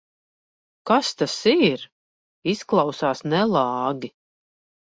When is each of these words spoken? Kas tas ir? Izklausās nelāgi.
Kas 0.91 1.11
tas 1.19 1.35
ir? 1.51 1.85
Izklausās 2.55 3.23
nelāgi. 3.35 4.13